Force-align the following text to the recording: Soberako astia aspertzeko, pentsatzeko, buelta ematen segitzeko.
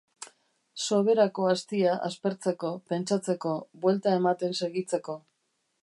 Soberako 0.85 1.45
astia 1.49 1.91
aspertzeko, 2.09 2.73
pentsatzeko, 2.93 3.55
buelta 3.85 4.17
ematen 4.23 4.61
segitzeko. 4.63 5.21